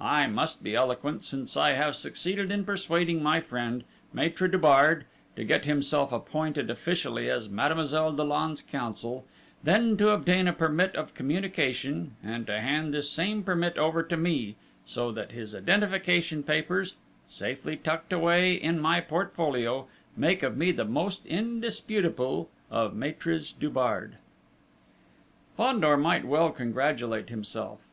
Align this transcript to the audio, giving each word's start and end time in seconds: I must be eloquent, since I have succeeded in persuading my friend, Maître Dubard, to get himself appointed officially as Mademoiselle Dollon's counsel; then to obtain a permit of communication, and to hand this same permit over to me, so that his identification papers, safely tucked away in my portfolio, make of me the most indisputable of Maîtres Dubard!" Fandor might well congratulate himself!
I 0.00 0.26
must 0.26 0.64
be 0.64 0.74
eloquent, 0.74 1.22
since 1.22 1.56
I 1.56 1.74
have 1.74 1.94
succeeded 1.94 2.50
in 2.50 2.64
persuading 2.64 3.22
my 3.22 3.40
friend, 3.40 3.84
Maître 4.12 4.50
Dubard, 4.50 5.04
to 5.36 5.44
get 5.44 5.64
himself 5.64 6.10
appointed 6.10 6.68
officially 6.70 7.30
as 7.30 7.48
Mademoiselle 7.48 8.10
Dollon's 8.10 8.62
counsel; 8.62 9.24
then 9.62 9.96
to 9.98 10.08
obtain 10.08 10.48
a 10.48 10.52
permit 10.52 10.96
of 10.96 11.14
communication, 11.14 12.16
and 12.20 12.48
to 12.48 12.58
hand 12.60 12.92
this 12.92 13.08
same 13.08 13.44
permit 13.44 13.78
over 13.78 14.02
to 14.02 14.16
me, 14.16 14.56
so 14.84 15.12
that 15.12 15.30
his 15.30 15.54
identification 15.54 16.42
papers, 16.42 16.96
safely 17.28 17.76
tucked 17.76 18.12
away 18.12 18.54
in 18.54 18.80
my 18.80 19.00
portfolio, 19.00 19.86
make 20.16 20.42
of 20.42 20.56
me 20.56 20.72
the 20.72 20.84
most 20.84 21.24
indisputable 21.26 22.50
of 22.72 22.92
Maîtres 22.92 23.56
Dubard!" 23.56 24.16
Fandor 25.56 25.96
might 25.96 26.24
well 26.24 26.50
congratulate 26.50 27.28
himself! 27.28 27.78